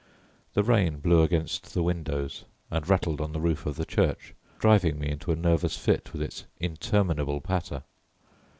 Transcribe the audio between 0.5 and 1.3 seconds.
The rain blew